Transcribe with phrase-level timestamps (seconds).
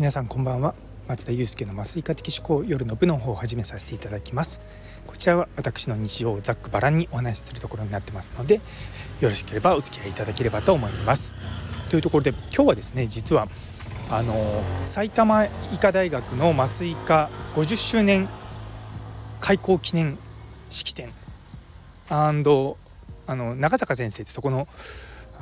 [0.00, 0.74] 皆さんこんばんは。
[1.08, 4.62] 松田祐介の麻酔科的思考夜の部の方を始めさせていただきます。
[5.06, 8.60] こちらは私の日常をざっくばらんにお話しするところになってますのでよ
[9.20, 11.34] ろしければお付き合いいただければと思います。
[11.90, 13.46] というところで今日はですね実は
[14.10, 14.32] あの
[14.78, 18.26] 埼玉医科大学の麻酔科50周年
[19.42, 20.16] 開校記念
[20.70, 21.10] 式典
[22.08, 22.78] あの
[23.54, 24.66] 長坂先生ってそこの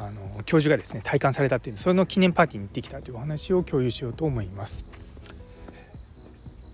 [0.00, 4.84] あの教授がですね体感されたっていうそれの記念パーティーに行ってきたというお話を共有しようと思います。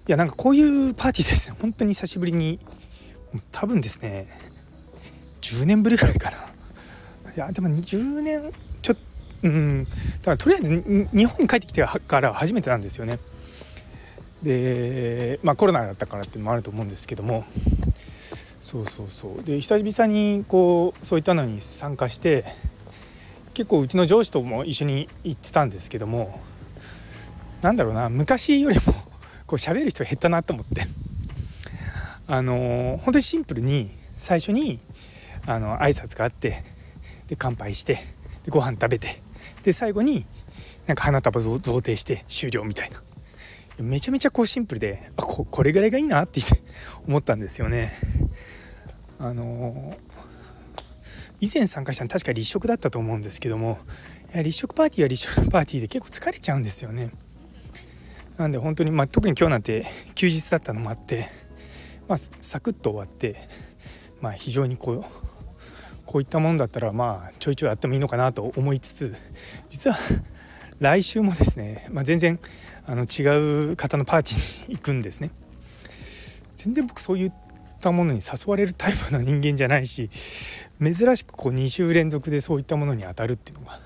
[0.07, 2.61] いやなんかこういうパーティーですね本当に久しぶりに
[3.51, 4.27] 多分ですね
[5.41, 6.37] 10年ぶりぐらいかな。
[7.35, 9.03] いやでも10年ちょっと
[9.45, 13.19] うんだからとりあえず日本に帰ってきてから初めてなんですよね。
[14.43, 17.45] でまあコロナだったからっていうのもあると思うんですけども。
[18.61, 19.43] そうそうそう。
[19.43, 22.45] で久々にこうそういったのに参加して
[23.55, 26.41] 結構うちの上司とも一緒に行ってたんですけども
[27.63, 28.83] なんだろうな昔よりも
[29.47, 30.83] こう喋る人減ったなと思って
[32.27, 34.81] あの本当にシンプルに最初に
[35.47, 36.63] あの挨拶があって
[37.29, 37.95] で乾杯して
[38.45, 39.09] でご飯食べて
[39.63, 40.25] で最後に
[40.87, 43.01] なんか花束贈呈して終了みたいな
[43.79, 46.41] めちゃめちゃこうシンプルであここれぐらいがいいなって
[47.07, 47.93] 思ったんですよね。
[49.19, 49.97] あの
[51.41, 53.79] 以前参加したの確か立食だったと思うんですけども
[54.35, 57.11] 立食パーティーは立食パーティーで結構疲れちゃうんですよね。
[58.37, 61.27] なんで本当に、まあ、特に今日なんて休日だったのもあって、
[62.09, 63.37] まあ、サクッと終わって、
[64.21, 65.05] まあ、非常にこう
[66.05, 69.15] こういったものだったらまあちょいちょいやってもいいのかなと思いつつ
[69.69, 69.97] 実は
[70.81, 72.41] 来週もですね、まあ、全然
[72.87, 75.31] あの違う方のパーティーに行くんですね。
[76.57, 77.27] 全然僕そうい
[77.85, 80.09] ったものに誘われるタイプの人間じゃないし
[80.81, 83.79] 珍しくこう2週連続でそういったものに当たるっていうのが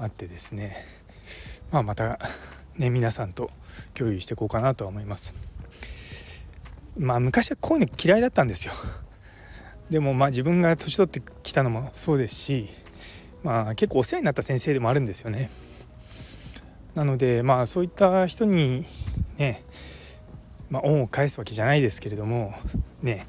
[0.00, 0.72] あってですね。
[1.70, 2.18] まあまた
[2.78, 3.50] ね皆さんと
[3.94, 5.34] 共有していこうかなとは思います。
[6.98, 8.72] まあ昔はこういうの嫌いだったんですよ。
[9.90, 12.66] でもまあ自分が年取ってきたのもそうですし
[13.42, 15.50] まあ結構お世話になった先生でもあるんですよね。
[16.94, 18.84] なのでまあそういった人に
[19.36, 19.62] ね
[20.70, 22.54] まあ恩を返すわけじゃないですけれども
[23.02, 23.26] ね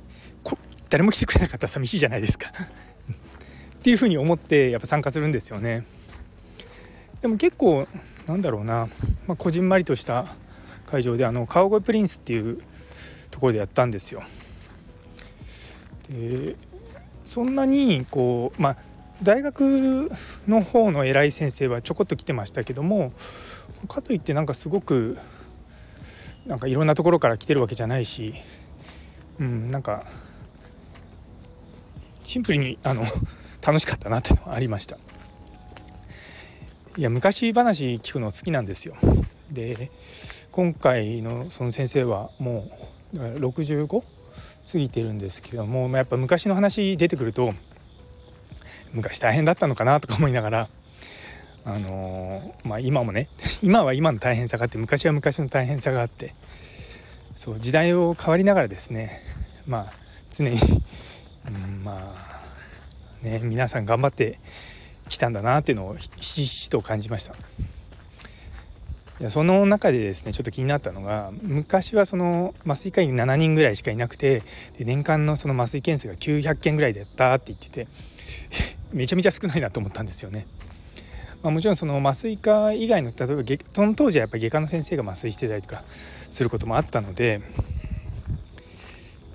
[0.92, 2.52] 誰も来てくれなかったら寂しいじゃないですか。
[3.80, 5.86] っていうふうに思ってやっぱ参加するんですよね。
[7.22, 7.88] でも結構
[8.28, 8.90] なんだろうな、
[9.26, 10.28] まあ、こじんまりとした
[10.88, 12.62] 会場であの川越プリンスっていう
[13.32, 14.22] ところでやったんですよ。
[16.10, 16.58] で
[17.26, 18.78] そんなにこうまあ
[19.24, 20.10] 大学
[20.48, 23.14] の方の偉い先生はちょこっと来てましたけども
[23.88, 25.18] かといってなんかすごく
[26.46, 28.34] なんかいろんなところから来てるわけじゃないし、
[29.42, 30.04] うん、なんか
[32.24, 33.04] シンプルにあの
[33.66, 34.98] 楽しかったなっていうのはありました
[36.98, 38.96] いや昔話聞くの好きなんですよ
[39.52, 39.90] で
[40.52, 42.70] 今回のその先生はも
[43.14, 44.04] う 65?
[44.72, 47.54] 過ぎてるんですけどもやっぱ昔の話出てくると
[48.94, 50.70] 昔大変だったのかなとか思いながら
[51.66, 53.28] あのー、まあ今もね
[53.64, 56.36] 今は今の大変さがあって昔は昔の大変さがあって
[57.42, 59.20] そう時代を変わりながらですね
[59.66, 59.94] まあ
[60.30, 60.60] 常に
[61.84, 64.38] まあね皆さん頑張って
[65.10, 74.44] きたんだなっていうのをひしひしと感じましたいやその中でですねちょっと気になったのが昔はその麻酔科医7人ぐらいしかいなくて
[74.78, 77.88] で年間のその麻酔件数が900件ぐらいだったって言ってて
[78.94, 80.46] めちゃめちゃ少ないなと思ったんですよね。
[81.44, 87.42] まあ、もちろんその麻酔科以外の例えばその当時はやっぱり外科の先生が麻酔してたりとかすることもあったので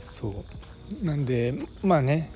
[0.05, 1.05] そう。
[1.05, 1.53] なんで
[1.83, 2.31] まあね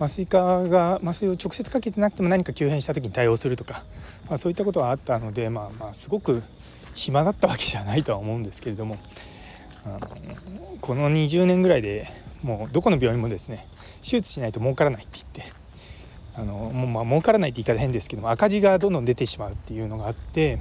[0.00, 3.82] 麻酔科が麻酔を直接かけてなくても何か急変した時に対応するとか、
[4.28, 6.42] まあ、そういったことはあったので、まあ、まあすごく
[6.94, 8.96] 暇だったわけじゃないとは思うんですけれども
[9.84, 10.00] あの
[10.80, 12.06] この20年ぐらいで
[12.42, 13.64] もうどこの病院もですね
[14.02, 15.63] 手術しないと儲からないって言って
[16.36, 20.58] あのもうまあ儲からないって言い方変ですけども赤字がどんどん出てしまうっていうのがあって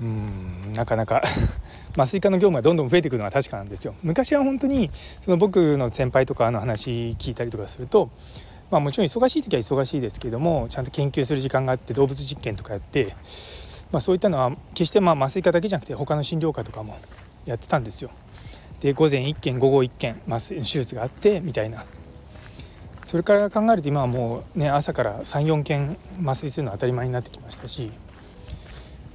[0.00, 1.22] うんなかなか
[1.96, 3.94] 麻酔科の業務がどんどん増えていくのは確かなんですよ。
[4.02, 8.10] 昔は本当にその僕の先輩とかの話聞いたりとかすると、
[8.70, 13.06] まあ、もちろん忙しい時は忙しいですけどもちゃんと研究する時間があって動物実験とかやって、
[13.90, 16.96] まあ、そういったのは決してまあ麻酔科だけじゃなくて他の診療科とかも
[17.46, 18.10] やってたんですよ。
[18.80, 21.86] で午前1件午後1件麻酔手術があってみたいな
[23.06, 27.92] それから考えると今はもうね朝から34件麻酔するのは当たり前になってきましたし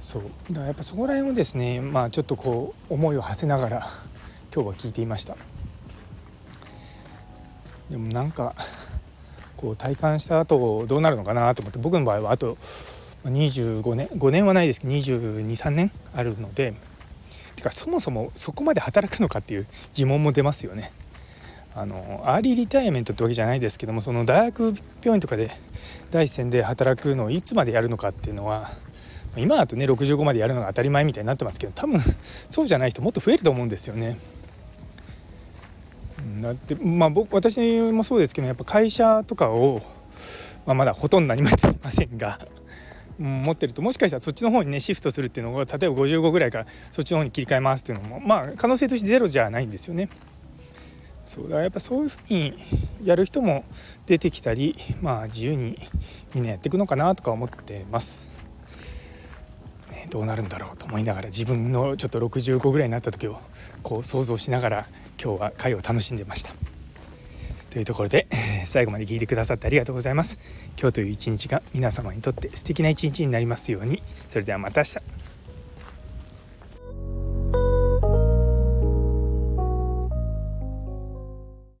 [0.00, 3.86] そうだからやっぱそこら辺をですねまあちょっとこう思いを馳せながら
[4.50, 5.36] 今日は聞いていました
[7.90, 8.54] でもなんか
[9.58, 12.54] こう体感した後どうなるのかなと思って僕の場合はあと
[13.26, 16.72] 25年5年はないですけど223年あるので
[17.56, 20.90] てかそもそもそこまで働くのかっていう疑問も出ますよね。
[21.74, 25.50] あの early retirement ってわけじゃないですけどもその大学病院とかで
[26.10, 28.70] 第一線で働くのをいつまでやるのかっていうのは
[29.36, 31.98] 今だとね65までやるのが当たり前みたいになってますけど多分
[32.50, 34.18] そうじゃない人もっと増えると思うんですよね。
[36.42, 39.80] だってまあ僕私もそうですけどやっぱ会社とかを、
[40.66, 42.38] まあ、まだほとんど何もやってませんが。
[43.18, 50.08] 持ってるともしかしたらそっちの方にねシフトするっていうのを例えば55ぐらいからそっちの方に切り替えますっていうのもまあ可能性としてゼロじゃないんですよね。
[51.24, 52.54] そうだやっぱそういうふうに
[53.04, 53.64] やる人も
[54.06, 55.78] 出てきたりまあ自由に
[56.34, 58.42] みんなやっていくのかなとか思ってます。
[59.90, 63.38] ね、どうなるんだろうと思いながら自分のちょっと65ぐらいになった時を
[63.82, 64.86] こう想像しながら
[65.22, 66.52] 今日は会を楽しんでました。
[67.70, 68.26] というところで
[68.66, 70.38] 最後まで聞いてくださってありがとうございます。
[70.78, 74.02] 今日という一日が皆様にとって素敵な一日になりますように。
[74.28, 75.21] それではまた明日。